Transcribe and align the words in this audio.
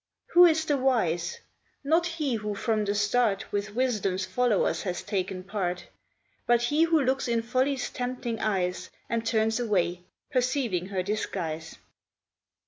Who 0.31 0.45
is 0.47 0.65
the 0.65 0.77
wise? 0.77 1.37
Not 1.83 2.07
he 2.07 2.33
who 2.33 2.55
from 2.55 2.85
the 2.85 2.95
start 2.95 3.51
With 3.51 3.75
Wisdom's 3.75 4.25
followers 4.25 4.81
has 4.81 5.03
taken 5.03 5.43
part; 5.43 5.85
But 6.47 6.63
he 6.63 6.81
who 6.85 7.03
looks 7.03 7.27
in 7.27 7.43
Folly's 7.43 7.87
tempting 7.91 8.39
eyes, 8.39 8.89
And 9.09 9.23
turns 9.23 9.59
away, 9.59 10.01
perceiving 10.31 10.87
her 10.87 11.03
disguise. 11.03 11.77